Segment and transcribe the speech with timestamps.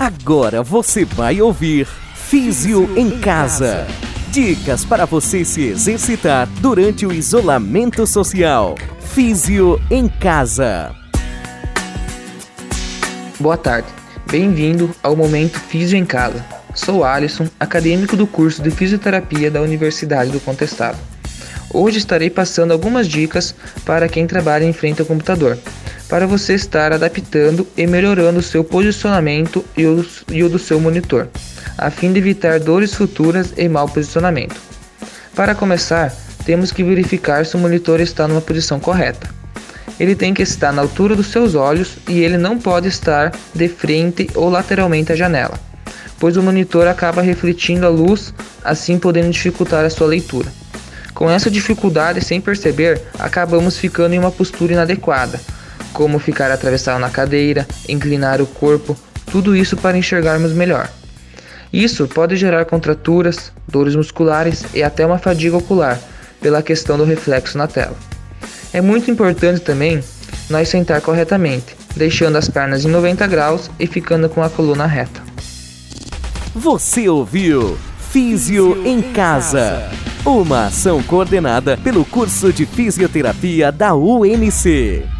[0.00, 3.86] Agora você vai ouvir Físio em Casa.
[4.30, 8.76] Dicas para você se exercitar durante o isolamento social.
[8.98, 10.96] Físio em Casa.
[13.38, 13.88] Boa tarde.
[14.30, 16.42] Bem-vindo ao Momento Físio em Casa.
[16.74, 20.96] Sou Alisson, acadêmico do curso de Fisioterapia da Universidade do Contestado.
[21.74, 23.54] Hoje estarei passando algumas dicas
[23.84, 25.58] para quem trabalha em frente ao computador,
[26.10, 30.78] para você estar adaptando e melhorando o seu posicionamento e o, e o do seu
[30.78, 31.28] monitor,
[31.78, 34.56] a fim de evitar dores futuras e mau posicionamento.
[35.34, 36.12] Para começar,
[36.44, 39.28] temos que verificar se o monitor está numa posição correta.
[39.98, 43.68] Ele tem que estar na altura dos seus olhos e ele não pode estar de
[43.68, 45.70] frente ou lateralmente à janela
[46.20, 50.52] pois o monitor acaba refletindo a luz, assim podendo dificultar a sua leitura.
[51.14, 55.40] Com essa dificuldade, sem perceber, acabamos ficando em uma postura inadequada,
[56.00, 58.96] como ficar atravessado na cadeira, inclinar o corpo,
[59.30, 60.88] tudo isso para enxergarmos melhor.
[61.70, 66.00] Isso pode gerar contraturas, dores musculares e até uma fadiga ocular,
[66.40, 67.94] pela questão do reflexo na tela.
[68.72, 70.02] É muito importante também
[70.48, 75.20] nós sentar corretamente, deixando as pernas em 90 graus e ficando com a coluna reta.
[76.54, 77.76] Você ouviu
[78.10, 79.90] Físio em Casa.
[80.24, 85.19] Uma ação coordenada pelo curso de fisioterapia da UNC.